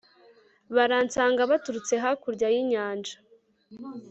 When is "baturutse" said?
1.51-1.93